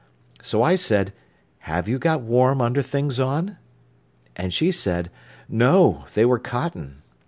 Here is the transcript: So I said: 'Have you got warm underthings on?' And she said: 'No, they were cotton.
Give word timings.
So 0.41 0.63
I 0.63 0.77
said: 0.77 1.13
'Have 1.59 1.87
you 1.87 1.99
got 1.99 2.21
warm 2.23 2.57
underthings 2.59 3.19
on?' 3.23 3.57
And 4.35 4.51
she 4.51 4.71
said: 4.71 5.11
'No, 5.47 6.05
they 6.15 6.25
were 6.25 6.39
cotton. 6.39 7.03